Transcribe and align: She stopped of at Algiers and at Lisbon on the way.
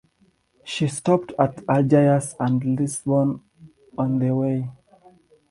She 0.63 0.87
stopped 0.87 1.31
of 1.33 1.59
at 1.59 1.69
Algiers 1.69 2.33
and 2.39 2.59
at 2.63 2.79
Lisbon 2.81 3.39
on 3.95 4.17
the 4.17 4.35
way. 4.35 4.67